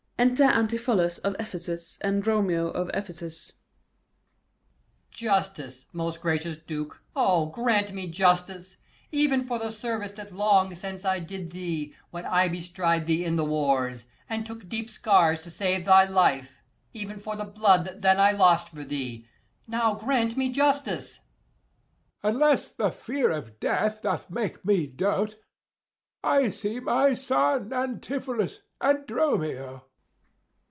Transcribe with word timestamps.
Enter 0.21 0.43
ANTIPHOLUS 0.43 1.17
of 1.23 1.35
Ephesus 1.39 1.97
and 2.01 2.21
DROMIO 2.21 2.67
of 2.69 2.91
Ephesus. 2.93 3.53
Ant. 3.53 3.55
E. 3.55 5.09
Justice, 5.25 5.87
most 5.93 6.21
gracious 6.21 6.55
Duke, 6.57 7.01
O, 7.15 7.47
grant 7.47 7.91
me 7.91 8.05
justice! 8.05 8.77
190 9.09 9.17
Even 9.17 9.41
for 9.43 9.57
the 9.57 9.71
service 9.71 10.11
that 10.11 10.31
long 10.31 10.75
since 10.75 11.03
I 11.05 11.17
did 11.17 11.49
thee, 11.51 11.95
When 12.11 12.23
I 12.27 12.47
bestrid 12.49 13.07
thee 13.07 13.25
in 13.25 13.35
the 13.35 13.43
wars, 13.43 14.05
and 14.29 14.45
took 14.45 14.69
Deep 14.69 14.91
scars 14.91 15.41
to 15.41 15.49
save 15.49 15.85
thy 15.85 16.03
life; 16.05 16.59
even 16.93 17.17
for 17.17 17.35
the 17.35 17.43
blood 17.43 17.83
That 17.85 18.03
then 18.03 18.19
I 18.19 18.31
lost 18.31 18.69
for 18.69 18.83
thee, 18.83 19.27
now 19.65 19.95
grant 19.95 20.37
me 20.37 20.51
justice. 20.51 21.17
Æge. 22.23 22.29
Unless 22.29 22.71
the 22.73 22.91
fear 22.91 23.31
of 23.31 23.59
death 23.59 24.03
doth 24.03 24.29
make 24.29 24.63
me 24.63 24.85
dote, 24.85 25.39
195 26.21 26.45
I 26.45 26.49
see 26.51 26.79
my 26.79 27.13
son 27.15 27.71
Antipholus, 27.71 28.59
and 28.79 29.07
Dromio. 29.07 29.69
_Ant. 29.69 29.77
E. 29.81 29.85